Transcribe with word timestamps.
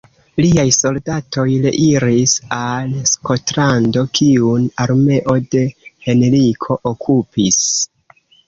Liaj 0.43 0.61
soldatoj 0.77 1.43
reiris 1.65 2.33
al 2.57 2.89
Skotlando, 3.11 4.05
kiun 4.21 4.67
armeo 4.87 5.37
de 5.55 5.65
Henriko 6.09 6.83
okupis. 6.95 7.63